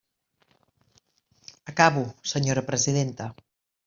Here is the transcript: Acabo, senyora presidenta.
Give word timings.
Acabo, 1.71 2.03
senyora 2.31 2.67
presidenta. 2.69 3.25